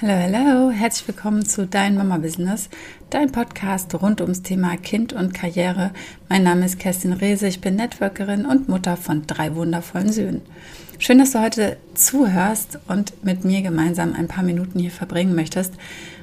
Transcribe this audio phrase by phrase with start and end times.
[0.00, 2.68] Hallo, hallo, herzlich willkommen zu Dein Mama Business,
[3.10, 5.90] dein Podcast rund ums Thema Kind und Karriere.
[6.28, 10.42] Mein Name ist Kerstin Rehse, ich bin Networkerin und Mutter von drei wundervollen Söhnen.
[11.00, 15.74] Schön, dass du heute zuhörst und mit mir gemeinsam ein paar Minuten hier verbringen möchtest.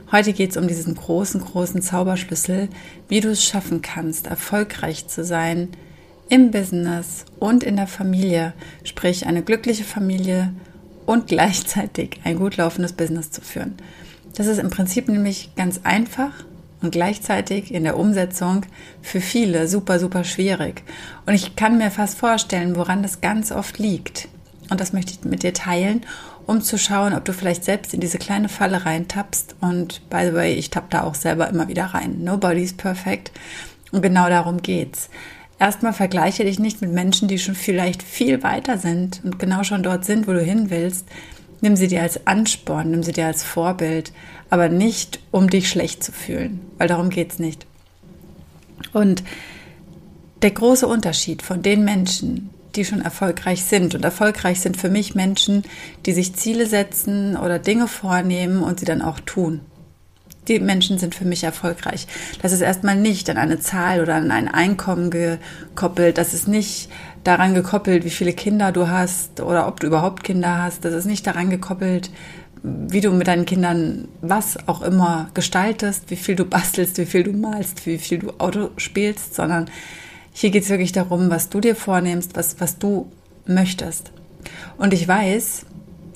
[0.10, 2.70] Heute geht es um diesen großen, großen Zauberschlüssel,
[3.10, 5.68] wie du es schaffen kannst, erfolgreich zu sein
[6.30, 8.54] im Business und in der Familie,
[8.86, 10.54] sprich eine glückliche Familie
[11.05, 13.75] und gleichzeitig ein gut laufendes Business zu führen.
[14.35, 16.32] Das ist im Prinzip nämlich ganz einfach
[16.82, 18.65] und gleichzeitig in der Umsetzung
[19.01, 20.83] für viele super, super schwierig.
[21.25, 24.27] Und ich kann mir fast vorstellen, woran das ganz oft liegt.
[24.69, 26.01] Und das möchte ich mit dir teilen,
[26.46, 29.55] um zu schauen, ob du vielleicht selbst in diese kleine Falle reintappst.
[29.61, 32.23] Und by the way, ich tapp da auch selber immer wieder rein.
[32.23, 33.31] Nobody's perfect.
[33.91, 35.09] Und genau darum geht's.
[35.66, 39.81] Erstmal vergleiche dich nicht mit Menschen, die schon vielleicht viel weiter sind und genau schon
[39.81, 41.08] dort sind, wo du hin willst.
[41.59, 44.14] Nimm sie dir als Ansporn, nimm sie dir als Vorbild,
[44.52, 47.66] aber nicht, um dich schlecht zu fühlen, weil darum geht es nicht.
[48.93, 49.23] Und
[50.43, 53.95] der große Unterschied von den Menschen, die schon erfolgreich sind.
[53.95, 55.63] Und erfolgreich sind für mich Menschen,
[56.05, 59.61] die sich Ziele setzen oder Dinge vornehmen und sie dann auch tun
[60.47, 62.07] die Menschen sind für mich erfolgreich.
[62.41, 66.17] Das ist erstmal nicht an eine Zahl oder an ein Einkommen gekoppelt.
[66.17, 66.89] Das ist nicht
[67.23, 70.85] daran gekoppelt, wie viele Kinder du hast oder ob du überhaupt Kinder hast.
[70.85, 72.11] Das ist nicht daran gekoppelt,
[72.63, 77.23] wie du mit deinen Kindern was auch immer gestaltest, wie viel du bastelst, wie viel
[77.23, 79.69] du malst, wie viel du Auto spielst, sondern
[80.33, 83.11] hier geht es wirklich darum, was du dir vornimmst, was, was du
[83.45, 84.11] möchtest.
[84.77, 85.65] Und ich weiß,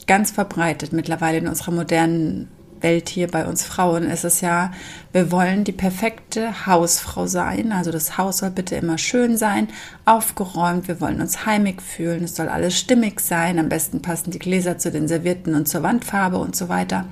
[0.07, 2.49] ganz verbreitet mittlerweile in unserer modernen
[2.81, 4.71] Welt hier bei uns Frauen ist es ja,
[5.11, 7.71] wir wollen die perfekte Hausfrau sein.
[7.71, 9.67] Also das Haus soll bitte immer schön sein,
[10.05, 10.87] aufgeräumt.
[10.87, 12.23] Wir wollen uns heimig fühlen.
[12.23, 13.59] Es soll alles stimmig sein.
[13.59, 17.05] Am besten passen die Gläser zu den Servietten und zur Wandfarbe und so weiter.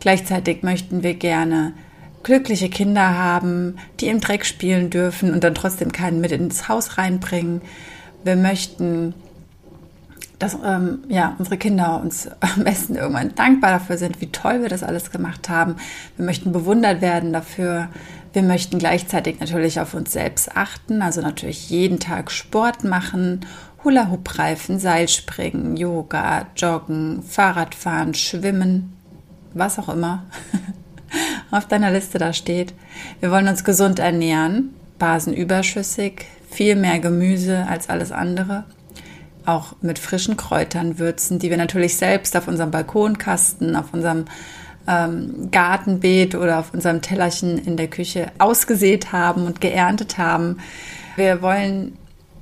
[0.00, 1.74] Gleichzeitig möchten wir gerne
[2.22, 6.98] glückliche Kinder haben, die im Dreck spielen dürfen und dann trotzdem keinen mit ins Haus
[6.98, 7.62] reinbringen.
[8.24, 9.14] Wir möchten
[10.40, 14.68] dass ähm, ja, unsere Kinder uns am besten irgendwann dankbar dafür sind, wie toll wir
[14.68, 15.76] das alles gemacht haben.
[16.16, 17.88] Wir möchten bewundert werden dafür.
[18.32, 23.40] Wir möchten gleichzeitig natürlich auf uns selbst achten, also natürlich jeden Tag Sport machen,
[23.82, 28.92] Hula-Hoop-Reifen, Seilspringen, Yoga, Joggen, Fahrradfahren, Schwimmen,
[29.52, 30.24] was auch immer
[31.50, 32.72] auf deiner Liste da steht.
[33.18, 38.64] Wir wollen uns gesund ernähren, basenüberschüssig, viel mehr Gemüse als alles andere
[39.46, 44.26] auch mit frischen Kräutern würzen, die wir natürlich selbst auf unserem Balkonkasten, auf unserem
[44.86, 50.58] ähm, Gartenbeet oder auf unserem Tellerchen in der Küche ausgesät haben und geerntet haben.
[51.16, 51.96] Wir wollen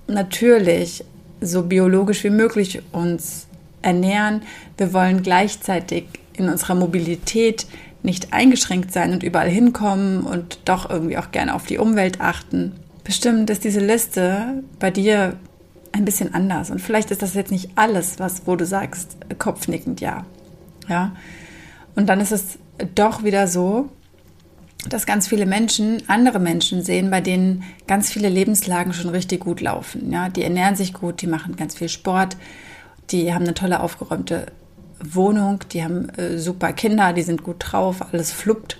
[0.06, 1.04] natürlich
[1.40, 3.46] so biologisch wie möglich uns
[3.82, 4.42] ernähren.
[4.76, 7.66] Wir wollen gleichzeitig in unserer Mobilität
[8.02, 12.72] nicht eingeschränkt sein und überall hinkommen und doch irgendwie auch gerne auf die Umwelt achten.
[13.04, 15.36] Bestimmt ist diese Liste bei dir
[15.92, 16.70] ein bisschen anders.
[16.70, 20.24] Und vielleicht ist das jetzt nicht alles, was, wo du sagst, kopfnickend ja.
[20.88, 21.12] Ja.
[21.94, 22.58] Und dann ist es
[22.94, 23.88] doch wieder so,
[24.88, 29.60] dass ganz viele Menschen andere Menschen sehen, bei denen ganz viele Lebenslagen schon richtig gut
[29.60, 30.12] laufen.
[30.12, 32.36] Ja, die ernähren sich gut, die machen ganz viel Sport,
[33.10, 34.46] die haben eine tolle aufgeräumte
[35.02, 38.78] Wohnung, die haben äh, super Kinder, die sind gut drauf, alles fluppt.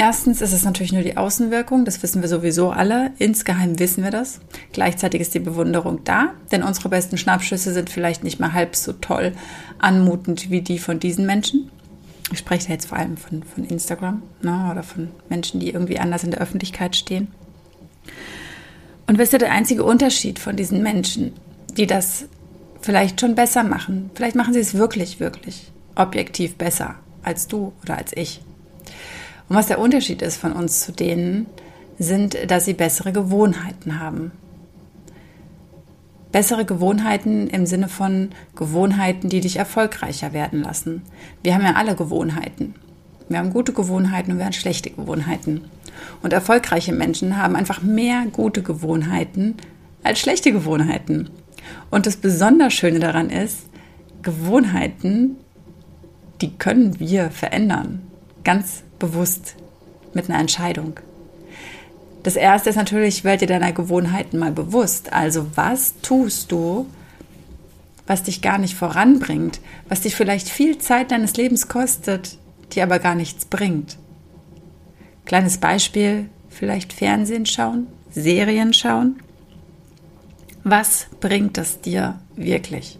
[0.00, 3.10] Erstens ist es natürlich nur die Außenwirkung, das wissen wir sowieso alle.
[3.18, 4.38] Insgeheim wissen wir das.
[4.72, 8.92] Gleichzeitig ist die Bewunderung da, denn unsere besten Schnappschüsse sind vielleicht nicht mal halb so
[8.92, 9.32] toll
[9.80, 11.68] anmutend wie die von diesen Menschen.
[12.30, 16.22] Ich spreche jetzt vor allem von, von Instagram ne, oder von Menschen, die irgendwie anders
[16.22, 17.32] in der Öffentlichkeit stehen.
[19.08, 21.32] Und wisst ihr, der einzige Unterschied von diesen Menschen,
[21.76, 22.26] die das
[22.80, 26.94] vielleicht schon besser machen, vielleicht machen sie es wirklich, wirklich objektiv besser
[27.24, 28.42] als du oder als ich
[29.48, 31.46] und was der Unterschied ist von uns zu denen,
[31.98, 34.32] sind, dass sie bessere Gewohnheiten haben.
[36.30, 41.02] Bessere Gewohnheiten im Sinne von Gewohnheiten, die dich erfolgreicher werden lassen.
[41.42, 42.74] Wir haben ja alle Gewohnheiten.
[43.28, 45.64] Wir haben gute Gewohnheiten und wir haben schlechte Gewohnheiten.
[46.22, 49.56] Und erfolgreiche Menschen haben einfach mehr gute Gewohnheiten
[50.02, 51.30] als schlechte Gewohnheiten.
[51.90, 53.66] Und das besonders Schöne daran ist,
[54.22, 55.36] Gewohnheiten,
[56.40, 58.02] die können wir verändern.
[58.44, 59.54] Ganz bewusst
[60.14, 61.00] mit einer Entscheidung.
[62.22, 65.12] Das erste ist natürlich, werd dir deiner Gewohnheiten mal bewusst.
[65.12, 66.86] Also was tust du,
[68.06, 72.38] was dich gar nicht voranbringt, was dich vielleicht viel Zeit deines Lebens kostet,
[72.72, 73.98] dir aber gar nichts bringt.
[75.24, 79.20] Kleines Beispiel, vielleicht Fernsehen schauen, Serien schauen.
[80.64, 82.98] Was bringt es dir wirklich?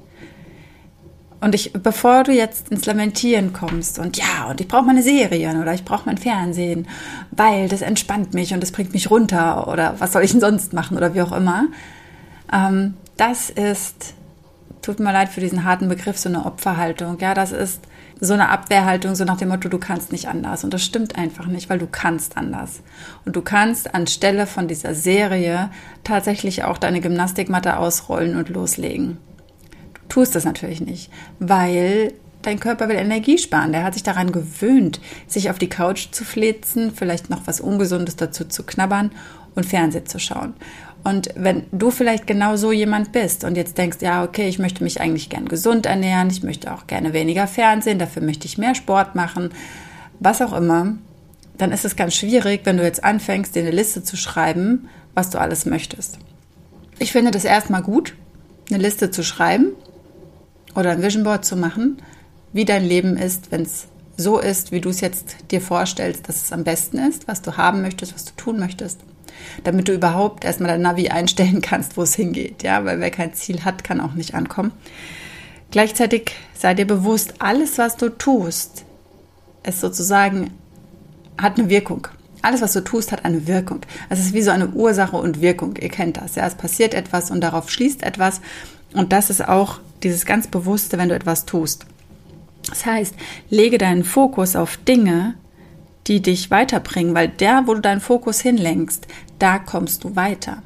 [1.40, 5.60] Und ich, bevor du jetzt ins Lamentieren kommst und ja, und ich brauche meine Serien
[5.62, 6.88] oder ich brauche mein Fernsehen,
[7.30, 10.72] weil das entspannt mich und das bringt mich runter oder was soll ich denn sonst
[10.72, 11.66] machen oder wie auch immer,
[12.52, 14.14] ähm, das ist,
[14.82, 17.18] tut mir leid für diesen harten Begriff, so eine Opferhaltung.
[17.20, 17.80] Ja, das ist
[18.20, 20.64] so eine Abwehrhaltung, so nach dem Motto, du kannst nicht anders.
[20.64, 22.80] Und das stimmt einfach nicht, weil du kannst anders.
[23.24, 25.70] Und du kannst anstelle von dieser Serie
[26.04, 29.18] tatsächlich auch deine Gymnastikmatte ausrollen und loslegen.
[30.08, 32.12] Tust das natürlich nicht, weil
[32.42, 33.72] dein Körper will Energie sparen.
[33.72, 38.16] Der hat sich daran gewöhnt, sich auf die Couch zu flitzen, vielleicht noch was Ungesundes
[38.16, 39.10] dazu zu knabbern
[39.54, 40.54] und Fernsehen zu schauen.
[41.04, 44.82] Und wenn du vielleicht genau so jemand bist und jetzt denkst, ja, okay, ich möchte
[44.82, 48.74] mich eigentlich gern gesund ernähren, ich möchte auch gerne weniger Fernsehen, dafür möchte ich mehr
[48.74, 49.50] Sport machen,
[50.20, 50.94] was auch immer,
[51.56, 55.30] dann ist es ganz schwierig, wenn du jetzt anfängst, dir eine Liste zu schreiben, was
[55.30, 56.18] du alles möchtest.
[56.98, 58.14] Ich finde das erstmal gut,
[58.70, 59.72] eine Liste zu schreiben
[60.78, 61.98] oder ein Vision Board zu machen,
[62.52, 66.42] wie dein Leben ist, wenn es so ist, wie du es jetzt dir vorstellst, dass
[66.42, 69.00] es am besten ist, was du haben möchtest, was du tun möchtest
[69.64, 72.62] damit du überhaupt erstmal dein Navi einstellen kannst, wo es hingeht.
[72.62, 74.72] Ja, weil wer kein Ziel hat, kann auch nicht ankommen.
[75.70, 78.84] Gleichzeitig sei dir bewusst, alles, was du tust,
[79.62, 80.50] es sozusagen
[81.40, 82.08] hat eine Wirkung.
[82.40, 83.80] Alles, was du tust, hat eine Wirkung.
[84.08, 85.76] Es ist wie so eine Ursache und Wirkung.
[85.76, 86.36] Ihr kennt das.
[86.36, 88.40] Ja, es passiert etwas und darauf schließt etwas.
[88.94, 91.86] Und das ist auch dieses ganz Bewusste, wenn du etwas tust.
[92.68, 93.14] Das heißt,
[93.50, 95.34] lege deinen Fokus auf Dinge,
[96.06, 99.06] die dich weiterbringen, weil der, wo du deinen Fokus hinlenkst,
[99.38, 100.62] da kommst du weiter.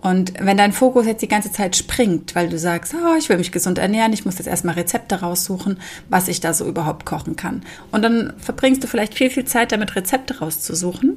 [0.00, 3.36] Und wenn dein Fokus jetzt die ganze Zeit springt, weil du sagst, oh, ich will
[3.36, 7.34] mich gesund ernähren, ich muss jetzt erstmal Rezepte raussuchen, was ich da so überhaupt kochen
[7.34, 7.62] kann.
[7.90, 11.16] Und dann verbringst du vielleicht viel, viel Zeit damit, Rezepte rauszusuchen,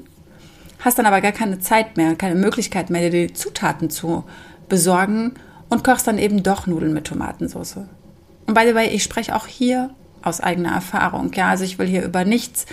[0.80, 4.24] hast dann aber gar keine Zeit mehr, keine Möglichkeit mehr, dir die Zutaten zu
[4.68, 5.33] besorgen
[5.71, 7.77] und kochst dann eben doch Nudeln mit Tomatensauce.
[8.45, 9.89] Und by the way, ich spreche auch hier
[10.21, 11.31] aus eigener Erfahrung.
[11.33, 12.65] Ja, also ich will hier über nichts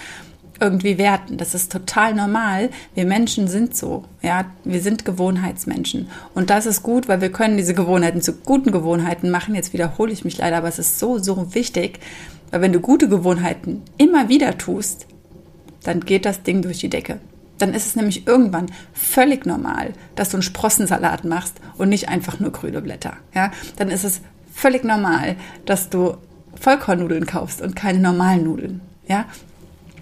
[0.60, 1.36] irgendwie werten.
[1.36, 2.70] Das ist total normal.
[2.96, 4.04] Wir Menschen sind so.
[4.20, 6.08] Ja, wir sind Gewohnheitsmenschen.
[6.34, 9.54] Und das ist gut, weil wir können diese Gewohnheiten zu guten Gewohnheiten machen.
[9.54, 12.00] Jetzt wiederhole ich mich leider, aber es ist so, so wichtig.
[12.50, 15.06] Weil wenn du gute Gewohnheiten immer wieder tust,
[15.84, 17.20] dann geht das Ding durch die Decke.
[17.58, 22.40] Dann ist es nämlich irgendwann völlig normal, dass du einen Sprossensalat machst und nicht einfach
[22.40, 23.16] nur grüne Blätter.
[23.34, 24.20] Ja, dann ist es
[24.52, 26.16] völlig normal, dass du
[26.60, 28.80] Vollkornnudeln kaufst und keine normalen Nudeln.
[29.06, 29.26] Ja,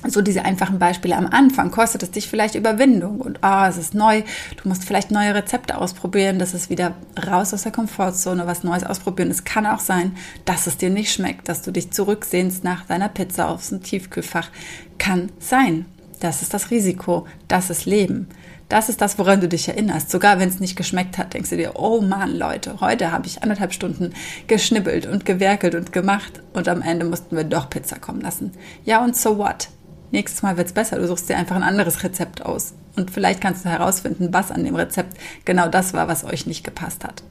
[0.08, 3.94] so diese einfachen Beispiele am Anfang kostet es dich vielleicht Überwindung und oh, es ist
[3.94, 4.22] neu,
[4.62, 6.94] du musst vielleicht neue Rezepte ausprobieren, das ist wieder
[7.26, 9.30] raus aus der Komfortzone, was Neues ausprobieren.
[9.30, 13.08] Es kann auch sein, dass es dir nicht schmeckt, dass du dich zurücksehnst nach deiner
[13.08, 14.50] Pizza aufs Tiefkühlfach.
[14.98, 15.86] Kann sein.
[16.20, 18.28] Das ist das Risiko, das ist Leben.
[18.68, 20.10] Das ist das, woran du dich erinnerst.
[20.10, 23.42] Sogar wenn es nicht geschmeckt hat, denkst du dir, oh Mann, Leute, heute habe ich
[23.42, 24.12] anderthalb Stunden
[24.48, 28.52] geschnibbelt und gewerkelt und gemacht und am Ende mussten wir doch Pizza kommen lassen.
[28.84, 29.68] Ja, und so what?
[30.10, 30.98] Nächstes Mal wird es besser.
[30.98, 32.74] Du suchst dir einfach ein anderes Rezept aus.
[32.96, 36.64] Und vielleicht kannst du herausfinden, was an dem Rezept genau das war, was euch nicht
[36.64, 37.22] gepasst hat.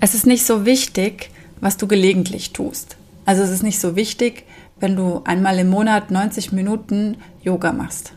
[0.00, 2.96] Es ist nicht so wichtig, was du gelegentlich tust.
[3.26, 4.44] Also es ist nicht so wichtig,
[4.84, 8.12] wenn du einmal im Monat 90 Minuten Yoga machst.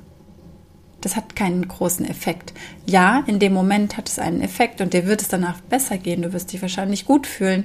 [0.99, 2.53] Das hat keinen großen Effekt.
[2.85, 6.23] Ja, in dem Moment hat es einen Effekt und dir wird es danach besser gehen.
[6.23, 7.63] Du wirst dich wahrscheinlich gut fühlen.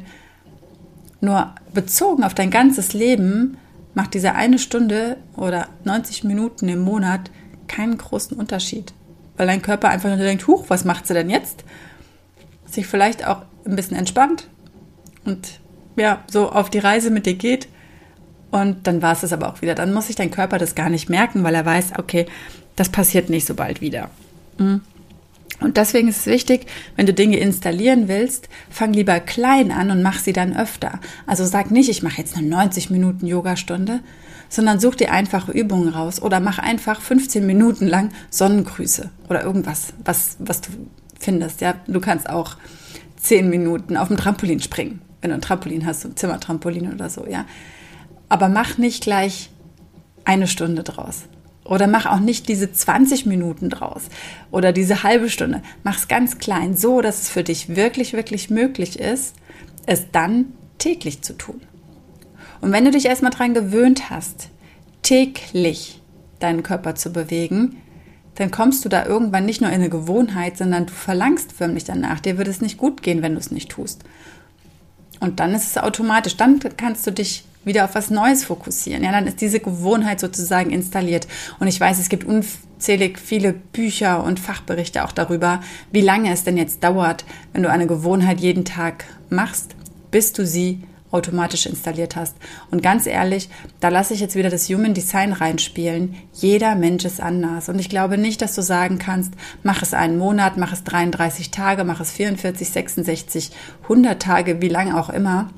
[1.21, 3.57] Nur bezogen auf dein ganzes Leben
[3.93, 7.32] macht diese eine Stunde oder 90 Minuten im Monat
[7.67, 8.94] keinen großen Unterschied.
[9.37, 11.65] Weil dein Körper einfach nur denkt, huch, was macht sie denn jetzt?
[12.67, 14.47] Sich vielleicht auch ein bisschen entspannt
[15.25, 15.59] und
[15.97, 17.67] ja, so auf die Reise mit dir geht.
[18.53, 19.75] Und dann war es das aber auch wieder.
[19.75, 22.27] Dann muss sich dein Körper das gar nicht merken, weil er weiß, okay,
[22.77, 24.11] das passiert nicht so bald wieder.
[24.59, 24.82] Mhm.
[25.61, 26.67] Und deswegen ist es wichtig,
[26.97, 31.01] wenn du Dinge installieren willst, fang lieber klein an und mach sie dann öfter.
[31.27, 34.01] Also sag nicht, ich mache jetzt eine 90 Minuten Yogastunde,
[34.49, 39.94] sondern such dir einfache Übungen raus oder mach einfach 15 Minuten lang Sonnengrüße oder irgendwas,
[40.05, 40.71] was, was du
[41.19, 41.63] findest.
[41.63, 42.56] Ja, du kannst auch
[43.17, 47.09] 10 Minuten auf dem Trampolin springen, wenn du ein Trampolin hast, so ein Zimmertrampolin oder
[47.09, 47.47] so, ja.
[48.32, 49.51] Aber mach nicht gleich
[50.24, 51.24] eine Stunde draus.
[51.67, 54.05] Oder mach auch nicht diese 20 Minuten draus
[54.51, 55.60] oder diese halbe Stunde.
[55.84, 59.34] Mach es ganz klein, so dass es für dich wirklich, wirklich möglich ist,
[59.84, 60.46] es dann
[60.79, 61.60] täglich zu tun.
[62.62, 64.48] Und wenn du dich erstmal daran gewöhnt hast,
[65.03, 66.01] täglich
[66.39, 67.82] deinen Körper zu bewegen,
[68.36, 72.19] dann kommst du da irgendwann nicht nur in eine Gewohnheit, sondern du verlangst förmlich danach.
[72.20, 74.05] Dir wird es nicht gut gehen, wenn du es nicht tust.
[75.20, 76.39] Und dann ist es automatisch.
[76.39, 79.05] Dann kannst du dich wieder auf was Neues fokussieren.
[79.05, 81.27] Ja, dann ist diese Gewohnheit sozusagen installiert.
[81.61, 86.45] Und ich weiß, es gibt unzählig viele Bücher und Fachberichte auch darüber, wie lange es
[86.45, 89.77] denn jetzt dauert, wenn du eine Gewohnheit jeden Tag machst,
[90.11, 92.35] bis du sie automatisch installiert hast.
[92.71, 93.49] Und ganz ehrlich,
[93.81, 96.17] da lasse ich jetzt wieder das Human Design reinspielen.
[96.33, 97.69] Jeder Mensch ist anders.
[97.69, 101.51] Und ich glaube nicht, dass du sagen kannst, mach es einen Monat, mach es 33
[101.51, 103.51] Tage, mach es 44, 66,
[103.83, 105.51] 100 Tage, wie lange auch immer.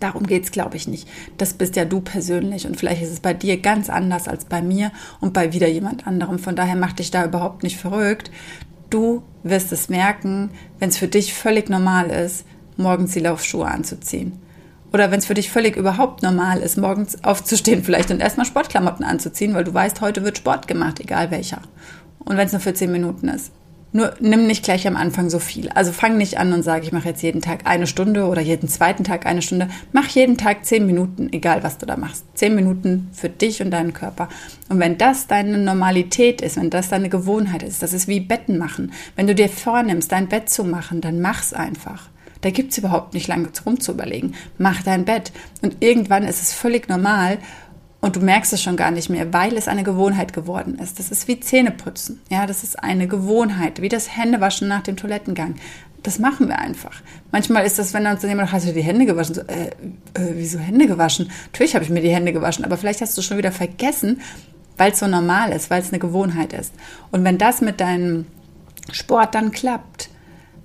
[0.00, 1.06] Darum geht's, glaube ich, nicht.
[1.36, 4.62] Das bist ja du persönlich und vielleicht ist es bei dir ganz anders als bei
[4.62, 4.90] mir
[5.20, 6.38] und bei wieder jemand anderem.
[6.38, 8.30] Von daher mach dich da überhaupt nicht verrückt.
[8.88, 12.44] Du wirst es merken, wenn es für dich völlig normal ist,
[12.76, 14.32] morgens die Laufschuhe anzuziehen.
[14.92, 19.04] Oder wenn es für dich völlig überhaupt normal ist, morgens aufzustehen vielleicht und erstmal Sportklamotten
[19.04, 21.60] anzuziehen, weil du weißt, heute wird Sport gemacht, egal welcher.
[22.18, 23.52] Und wenn es nur für zehn Minuten ist.
[23.92, 25.68] Nur nimm nicht gleich am Anfang so viel.
[25.70, 28.68] Also fang nicht an und sag, ich mache jetzt jeden Tag eine Stunde oder jeden
[28.68, 29.68] zweiten Tag eine Stunde.
[29.92, 32.24] Mach jeden Tag zehn Minuten, egal was du da machst.
[32.34, 34.28] Zehn Minuten für dich und deinen Körper.
[34.68, 38.58] Und wenn das deine Normalität ist, wenn das deine Gewohnheit ist, das ist wie Betten
[38.58, 38.92] machen.
[39.16, 42.10] Wenn du dir vornimmst, dein Bett zu machen, dann mach's einfach.
[42.42, 44.34] Da gibt's überhaupt nicht lange rum zu überlegen.
[44.56, 45.32] Mach dein Bett.
[45.62, 47.38] Und irgendwann ist es völlig normal
[48.00, 50.98] und du merkst es schon gar nicht mehr, weil es eine Gewohnheit geworden ist.
[50.98, 52.20] Das ist wie Zähneputzen.
[52.30, 55.56] Ja, das ist eine Gewohnheit, wie das Händewaschen nach dem Toilettengang.
[56.02, 57.02] Das machen wir einfach.
[57.30, 59.34] Manchmal ist das, wenn dann jemand hast du die Hände gewaschen?
[59.34, 59.66] So, äh,
[60.14, 61.30] äh, wieso Hände gewaschen?
[61.52, 64.22] Natürlich habe ich mir die Hände gewaschen, aber vielleicht hast du schon wieder vergessen,
[64.78, 66.72] weil es so normal ist, weil es eine Gewohnheit ist.
[67.10, 68.24] Und wenn das mit deinem
[68.92, 70.08] Sport dann klappt,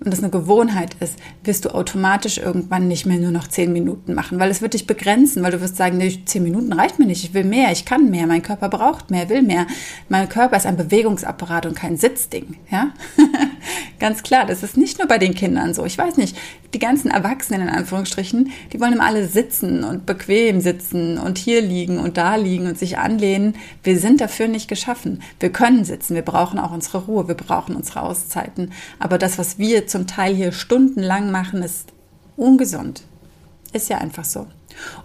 [0.05, 4.13] und das eine Gewohnheit ist, wirst du automatisch irgendwann nicht mehr nur noch zehn Minuten
[4.13, 7.07] machen, weil es wird dich begrenzen, weil du wirst sagen, nee, zehn Minuten reicht mir
[7.07, 9.65] nicht, ich will mehr, ich kann mehr, mein Körper braucht mehr, will mehr.
[10.07, 12.91] Mein Körper ist ein Bewegungsapparat und kein Sitzding, ja?
[13.99, 15.85] Ganz klar, das ist nicht nur bei den Kindern so.
[15.85, 16.37] Ich weiß nicht,
[16.73, 21.61] die ganzen Erwachsenen in Anführungsstrichen, die wollen immer alle sitzen und bequem sitzen und hier
[21.61, 23.55] liegen und da liegen und sich anlehnen.
[23.81, 25.21] Wir sind dafür nicht geschaffen.
[25.39, 28.73] Wir können sitzen, wir brauchen auch unsere Ruhe, wir brauchen unsere Auszeiten.
[28.99, 31.93] Aber das, was wir zum Teil hier stundenlang machen, ist
[32.35, 33.03] ungesund.
[33.71, 34.45] Ist ja einfach so.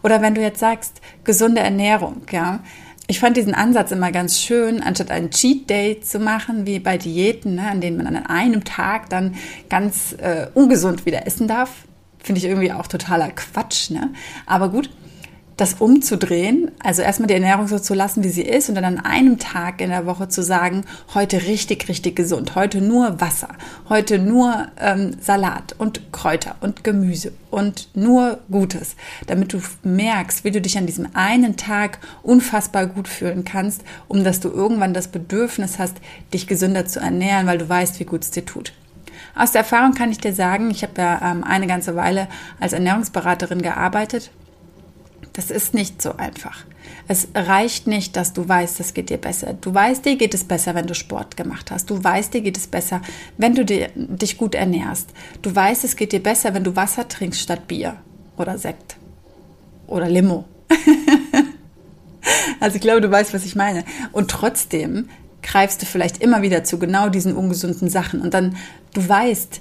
[0.02, 2.58] Oder wenn du jetzt sagst, gesunde Ernährung, ja.
[3.06, 6.98] Ich fand diesen Ansatz immer ganz schön, anstatt einen Cheat Day zu machen, wie bei
[6.98, 9.36] Diäten, ne, an denen man an einem Tag dann
[9.68, 11.70] ganz äh, ungesund wieder essen darf.
[12.18, 13.90] Finde ich irgendwie auch totaler Quatsch.
[13.90, 14.12] Ne?
[14.44, 14.90] Aber gut,
[15.60, 18.98] das umzudrehen, also erstmal die Ernährung so zu lassen, wie sie ist und dann an
[18.98, 23.50] einem Tag in der Woche zu sagen, heute richtig, richtig gesund, heute nur Wasser,
[23.90, 30.50] heute nur ähm, Salat und Kräuter und Gemüse und nur Gutes, damit du merkst, wie
[30.50, 35.08] du dich an diesem einen Tag unfassbar gut fühlen kannst, um dass du irgendwann das
[35.08, 35.98] Bedürfnis hast,
[36.32, 38.72] dich gesünder zu ernähren, weil du weißt, wie gut es dir tut.
[39.34, 42.72] Aus der Erfahrung kann ich dir sagen, ich habe ja ähm, eine ganze Weile als
[42.72, 44.30] Ernährungsberaterin gearbeitet
[45.32, 46.64] das ist nicht so einfach.
[47.06, 49.54] Es reicht nicht, dass du weißt, es geht dir besser.
[49.54, 51.90] Du weißt, dir geht es besser, wenn du Sport gemacht hast.
[51.90, 53.00] Du weißt, dir geht es besser,
[53.36, 55.10] wenn du dich gut ernährst.
[55.42, 57.96] Du weißt, es geht dir besser, wenn du Wasser trinkst statt Bier
[58.36, 58.96] oder Sekt
[59.86, 60.44] oder Limo.
[62.60, 63.84] also ich glaube, du weißt, was ich meine.
[64.12, 65.08] Und trotzdem
[65.42, 68.20] greifst du vielleicht immer wieder zu genau diesen ungesunden Sachen.
[68.20, 68.56] Und dann,
[68.94, 69.60] du weißt,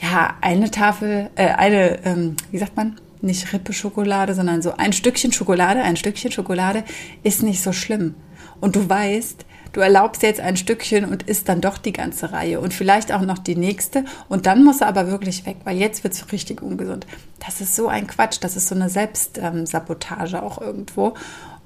[0.00, 4.92] ja, eine Tafel, äh, eine, ähm, wie sagt man, nicht Rippe Schokolade, sondern so ein
[4.92, 6.84] Stückchen Schokolade, ein Stückchen Schokolade
[7.22, 8.14] ist nicht so schlimm.
[8.60, 12.60] Und du weißt, du erlaubst jetzt ein Stückchen und isst dann doch die ganze Reihe
[12.60, 16.04] und vielleicht auch noch die nächste und dann muss er aber wirklich weg, weil jetzt
[16.04, 17.06] wird es richtig ungesund.
[17.44, 21.14] Das ist so ein Quatsch, das ist so eine Selbstsabotage auch irgendwo.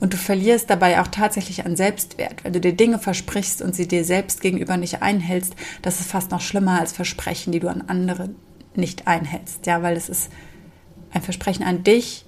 [0.00, 2.44] Und du verlierst dabei auch tatsächlich an Selbstwert.
[2.44, 6.30] Wenn du dir Dinge versprichst und sie dir selbst gegenüber nicht einhältst, das ist fast
[6.30, 8.30] noch schlimmer als Versprechen, die du an andere
[8.74, 9.66] nicht einhältst.
[9.66, 10.30] Ja, weil es ist
[11.14, 12.24] ein Versprechen an dich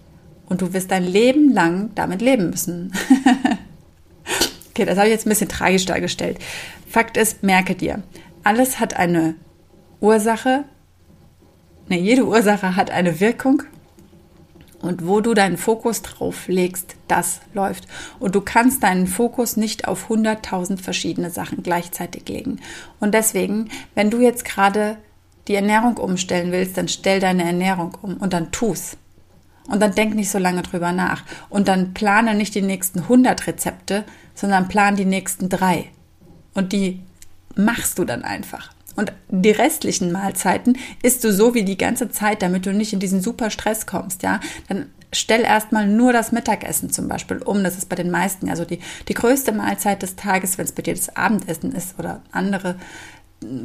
[0.49, 2.93] und du wirst dein Leben lang damit leben müssen.
[4.71, 6.38] okay, das habe ich jetzt ein bisschen tragisch dargestellt.
[6.88, 8.02] Fakt ist, merke dir,
[8.45, 9.35] alles hat eine
[10.00, 10.64] Ursache.
[11.88, 13.62] Ne, jede Ursache hat eine Wirkung.
[14.83, 17.88] Und wo du deinen Fokus drauf legst, das läuft.
[18.21, 22.61] Und du kannst deinen Fokus nicht auf 100.000 verschiedene Sachen gleichzeitig legen.
[23.00, 24.99] Und deswegen, wenn du jetzt gerade
[25.49, 28.97] die Ernährung umstellen willst, dann stell deine Ernährung um und dann tu's.
[29.69, 31.25] Und dann denk nicht so lange drüber nach.
[31.49, 35.91] Und dann plane nicht die nächsten 100 Rezepte, sondern plan die nächsten drei.
[36.55, 37.00] Und die
[37.57, 38.71] machst du dann einfach.
[38.95, 43.00] Und die restlichen Mahlzeiten isst du so wie die ganze Zeit, damit du nicht in
[43.00, 44.41] diesen super Stress kommst, ja.
[44.69, 47.62] Dann stell erstmal nur das Mittagessen zum Beispiel um.
[47.62, 50.83] Das ist bei den meisten, also die, die größte Mahlzeit des Tages, wenn es bei
[50.83, 52.76] dir das Abendessen ist oder andere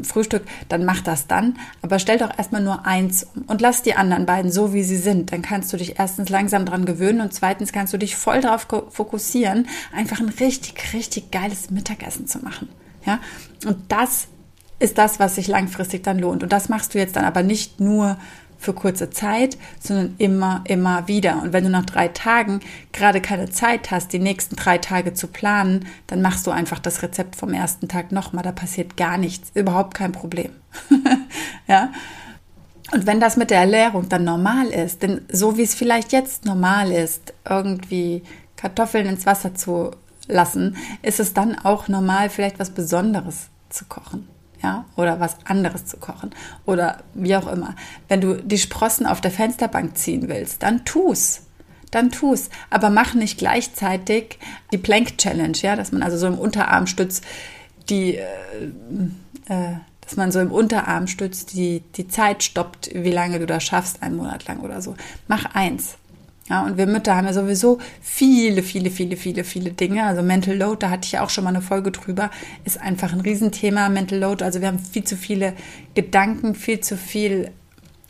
[0.04, 1.58] Frühstück, dann mach das dann.
[1.82, 4.98] Aber stell doch erstmal nur eins um und lass die anderen beiden so, wie sie
[4.98, 5.32] sind.
[5.32, 8.68] Dann kannst du dich erstens langsam dran gewöhnen und zweitens kannst du dich voll darauf
[8.90, 12.70] fokussieren, einfach ein richtig, richtig geiles Mittagessen zu machen.
[13.06, 13.20] Ja,
[13.66, 14.28] und das
[14.80, 16.44] ist das, was sich langfristig dann lohnt.
[16.44, 18.18] Und das machst du jetzt dann aber nicht nur
[18.62, 21.42] für kurze Zeit, sondern immer, immer wieder.
[21.42, 22.60] Und wenn du nach drei Tagen
[22.94, 27.02] gerade keine Zeit hast, die nächsten drei Tage zu planen, dann machst du einfach das
[27.02, 28.44] Rezept vom ersten Tag nochmal.
[28.44, 30.52] Da passiert gar nichts, überhaupt kein Problem.
[31.68, 31.92] ja.
[32.92, 36.46] Und wenn das mit der Ernährung dann normal ist, denn so wie es vielleicht jetzt
[36.46, 38.22] normal ist, irgendwie
[38.58, 39.92] Kartoffeln ins Wasser zu
[40.28, 44.28] lassen, ist es dann auch normal, vielleicht was Besonderes zu kochen.
[44.64, 46.32] Ja, oder was anderes zu kochen
[46.68, 47.76] oder wie auch immer.
[48.08, 51.42] Wenn du die Sprossen auf der Fensterbank ziehen willst, dann tu's.
[51.90, 52.50] Dann tu's.
[52.70, 54.38] Aber mach nicht gleichzeitig
[54.72, 57.22] die Plank Challenge, ja, dass man also so im Unterarmstütz
[57.90, 58.26] die, äh,
[59.48, 64.04] äh, dass man so im Unterarmstütz die, die Zeit stoppt, wie lange du das schaffst,
[64.04, 64.96] einen Monat lang oder so.
[65.28, 65.98] Mach eins.
[66.52, 70.04] Ja, und wir Mütter haben ja sowieso viele, viele, viele, viele, viele Dinge.
[70.04, 72.30] Also Mental Load, da hatte ich ja auch schon mal eine Folge drüber,
[72.66, 73.88] ist einfach ein Riesenthema.
[73.88, 75.54] Mental Load, also wir haben viel zu viele
[75.96, 77.52] Gedanken, viel zu viel,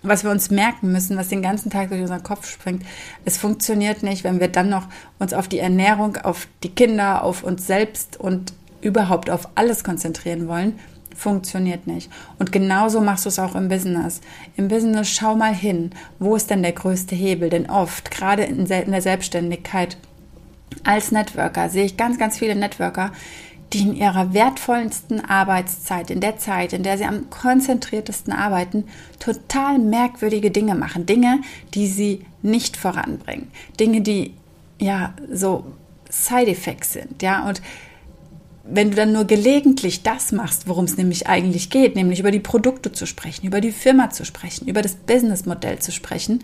[0.01, 2.83] was wir uns merken müssen, was den ganzen Tag durch unseren Kopf springt.
[3.25, 4.87] Es funktioniert nicht, wenn wir dann noch
[5.19, 10.47] uns auf die Ernährung, auf die Kinder, auf uns selbst und überhaupt auf alles konzentrieren
[10.47, 10.79] wollen
[11.15, 12.11] funktioniert nicht.
[12.39, 14.21] Und genauso machst du es auch im Business.
[14.57, 17.49] Im Business schau mal hin, wo ist denn der größte Hebel?
[17.49, 19.97] Denn oft, gerade in der Selbstständigkeit,
[20.83, 23.11] als Networker sehe ich ganz, ganz viele Networker,
[23.73, 28.85] die in ihrer wertvollsten Arbeitszeit, in der Zeit, in der sie am konzentriertesten arbeiten,
[29.19, 31.05] total merkwürdige Dinge machen.
[31.05, 31.39] Dinge,
[31.73, 33.49] die sie nicht voranbringen.
[33.79, 34.33] Dinge, die
[34.79, 35.65] ja so
[36.09, 37.61] Side-Effects sind, ja, und
[38.63, 42.39] wenn du dann nur gelegentlich das machst, worum es nämlich eigentlich geht, nämlich über die
[42.39, 46.43] Produkte zu sprechen, über die Firma zu sprechen, über das Businessmodell zu sprechen,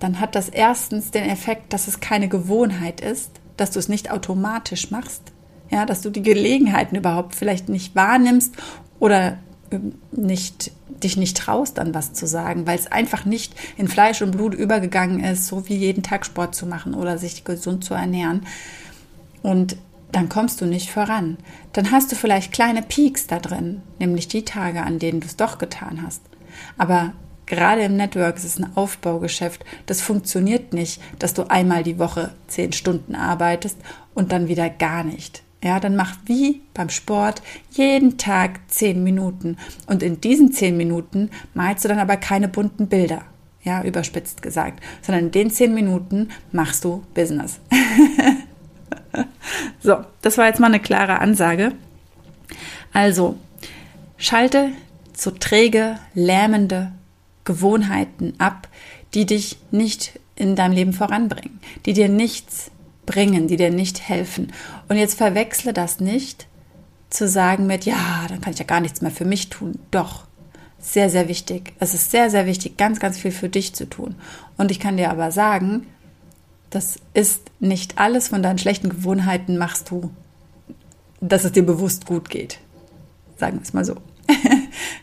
[0.00, 4.10] dann hat das erstens den Effekt, dass es keine Gewohnheit ist, dass du es nicht
[4.10, 5.22] automatisch machst,
[5.70, 8.54] ja, dass du die Gelegenheiten überhaupt vielleicht nicht wahrnimmst
[8.98, 9.38] oder
[9.70, 10.72] ähm, nicht,
[11.02, 14.54] dich nicht traust, dann was zu sagen, weil es einfach nicht in Fleisch und Blut
[14.54, 18.46] übergegangen ist, so wie jeden Tag Sport zu machen oder sich gesund zu ernähren.
[19.42, 19.76] Und
[20.12, 21.36] dann kommst du nicht voran.
[21.72, 25.36] Dann hast du vielleicht kleine Peaks da drin, nämlich die Tage, an denen du es
[25.36, 26.22] doch getan hast.
[26.78, 27.12] Aber
[27.46, 29.64] gerade im Network ist es ein Aufbaugeschäft.
[29.86, 33.78] Das funktioniert nicht, dass du einmal die Woche zehn Stunden arbeitest
[34.14, 35.42] und dann wieder gar nicht.
[35.62, 39.56] Ja, dann mach wie beim Sport jeden Tag zehn Minuten.
[39.86, 43.22] Und in diesen zehn Minuten malst du dann aber keine bunten Bilder.
[43.62, 44.80] Ja, überspitzt gesagt.
[45.02, 47.58] Sondern in den zehn Minuten machst du Business.
[49.80, 51.72] so, das war jetzt mal eine klare Ansage.
[52.92, 53.36] Also,
[54.16, 54.70] schalte
[55.14, 56.92] so träge, lähmende
[57.44, 58.68] Gewohnheiten ab,
[59.14, 62.70] die dich nicht in deinem Leben voranbringen, die dir nichts
[63.06, 64.52] bringen, die dir nicht helfen.
[64.88, 66.46] Und jetzt verwechsle das nicht
[67.08, 69.78] zu sagen mit, ja, dann kann ich ja gar nichts mehr für mich tun.
[69.90, 70.26] Doch,
[70.78, 71.72] sehr, sehr wichtig.
[71.78, 74.16] Es ist sehr, sehr wichtig, ganz, ganz viel für dich zu tun.
[74.56, 75.86] Und ich kann dir aber sagen,
[76.76, 80.10] das ist nicht alles von deinen schlechten Gewohnheiten machst du,
[81.22, 82.58] dass es dir bewusst gut geht.
[83.38, 83.96] Sagen wir es mal so.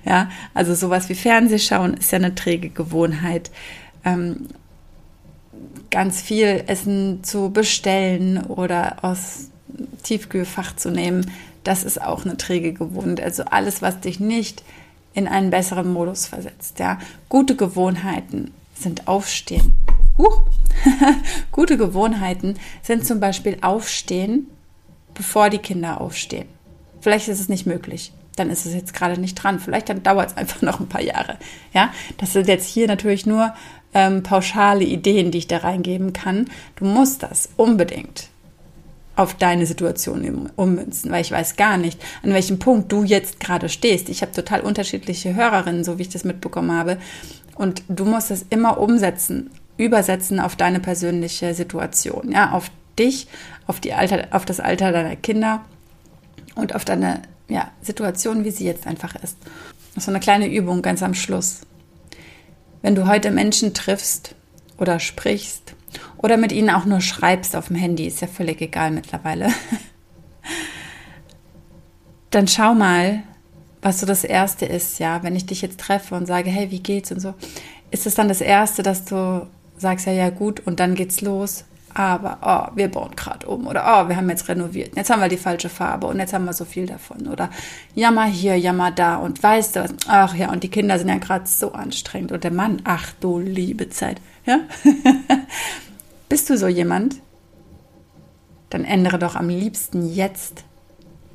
[0.06, 3.50] ja, also sowas wie Fernsehschauen ist ja eine träge Gewohnheit.
[4.06, 4.50] Ähm,
[5.90, 9.50] ganz viel Essen zu bestellen oder aus
[10.04, 11.32] Tiefkühlfach zu nehmen,
[11.64, 13.22] das ist auch eine träge Gewohnheit.
[13.22, 14.64] Also alles, was dich nicht
[15.16, 16.78] in einen besseren Modus versetzt.
[16.78, 19.74] Ja, gute Gewohnheiten sind Aufstehen.
[20.20, 20.44] Huch.
[21.52, 24.48] Gute Gewohnheiten sind zum Beispiel Aufstehen,
[25.14, 26.48] bevor die Kinder aufstehen.
[27.02, 28.14] Vielleicht ist es nicht möglich.
[28.36, 29.60] Dann ist es jetzt gerade nicht dran.
[29.60, 31.38] Vielleicht dann dauert es einfach noch ein paar Jahre.
[31.74, 33.54] Ja, das sind jetzt hier natürlich nur
[33.94, 36.50] ähm, pauschale Ideen, die ich da reingeben kann.
[36.76, 38.30] Du musst das unbedingt
[39.16, 43.70] auf deine Situation ummünzen, weil ich weiß gar nicht, an welchem Punkt du jetzt gerade
[43.70, 44.10] stehst.
[44.10, 46.98] Ich habe total unterschiedliche Hörerinnen, so wie ich das mitbekommen habe.
[47.56, 53.28] Und du musst es immer umsetzen, übersetzen auf deine persönliche Situation, ja, auf dich,
[53.68, 55.64] auf, die Alter, auf das Alter deiner Kinder
[56.56, 59.38] und auf deine ja, Situation, wie sie jetzt einfach ist.
[59.96, 61.62] So eine kleine Übung ganz am Schluss.
[62.82, 64.36] Wenn du heute Menschen triffst
[64.78, 65.76] oder sprichst
[66.18, 69.50] oder mit ihnen auch nur schreibst auf dem Handy, ist ja völlig egal mittlerweile,
[72.32, 73.24] dann schau mal,
[73.82, 76.80] was so das Erste ist, ja, wenn ich dich jetzt treffe und sage, hey, wie
[76.80, 77.34] geht's und so,
[77.92, 79.48] ist es dann das Erste, dass du
[79.84, 83.84] sagst, ja, ja, gut, und dann geht's los, aber, oh, wir bauen gerade um oder,
[83.86, 86.54] oh, wir haben jetzt renoviert, jetzt haben wir die falsche Farbe und jetzt haben wir
[86.54, 87.52] so viel davon oder,
[87.94, 91.18] jammer hier, jammer da und weißt du was, ach ja, und die Kinder sind ja
[91.18, 92.32] gerade so anstrengend.
[92.32, 94.62] Und der Mann, ach du liebe Zeit, ja?
[96.30, 97.18] Bist du so jemand?
[98.72, 100.64] Dann ändere doch am liebsten jetzt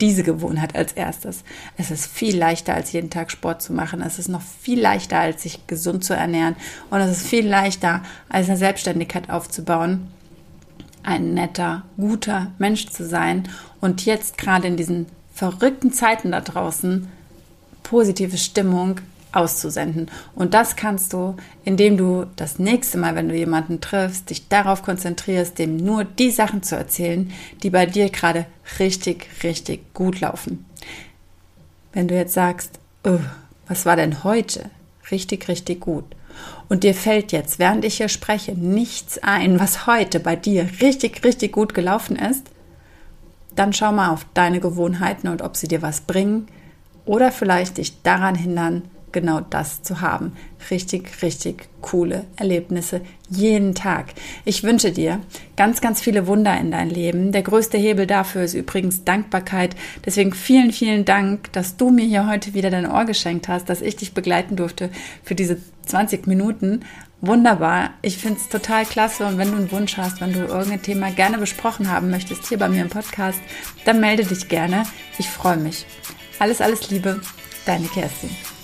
[0.00, 1.44] diese Gewohnheit als erstes.
[1.76, 4.02] Es ist viel leichter, als jeden Tag Sport zu machen.
[4.02, 6.56] Es ist noch viel leichter, als sich gesund zu ernähren.
[6.90, 10.08] Und es ist viel leichter, als eine Selbstständigkeit aufzubauen.
[11.02, 13.48] Ein netter, guter Mensch zu sein.
[13.80, 17.08] Und jetzt gerade in diesen verrückten Zeiten da draußen
[17.82, 19.00] positive Stimmung
[19.38, 20.10] auszusenden.
[20.34, 24.82] Und das kannst du, indem du das nächste Mal, wenn du jemanden triffst, dich darauf
[24.82, 28.46] konzentrierst, dem nur die Sachen zu erzählen, die bei dir gerade
[28.78, 30.66] richtig, richtig gut laufen.
[31.92, 33.20] Wenn du jetzt sagst, oh,
[33.66, 34.70] was war denn heute
[35.10, 36.04] richtig, richtig gut?
[36.68, 41.24] Und dir fällt jetzt, während ich hier spreche, nichts ein, was heute bei dir richtig,
[41.24, 42.46] richtig gut gelaufen ist,
[43.56, 46.46] dann schau mal auf deine Gewohnheiten und ob sie dir was bringen
[47.06, 50.32] oder vielleicht dich daran hindern, genau das zu haben.
[50.70, 54.14] Richtig, richtig coole Erlebnisse jeden Tag.
[54.44, 55.20] Ich wünsche dir
[55.56, 57.32] ganz, ganz viele Wunder in dein Leben.
[57.32, 59.76] Der größte Hebel dafür ist übrigens Dankbarkeit.
[60.04, 63.82] Deswegen vielen, vielen Dank, dass du mir hier heute wieder dein Ohr geschenkt hast, dass
[63.82, 64.90] ich dich begleiten durfte
[65.22, 66.80] für diese 20 Minuten.
[67.20, 67.90] Wunderbar.
[68.02, 69.26] Ich finde es total klasse.
[69.26, 72.58] Und wenn du einen Wunsch hast, wenn du irgendein Thema gerne besprochen haben möchtest hier
[72.58, 73.40] bei mir im Podcast,
[73.84, 74.84] dann melde dich gerne.
[75.18, 75.84] Ich freue mich.
[76.38, 77.20] Alles, alles Liebe.
[77.66, 78.57] Deine Kerstin.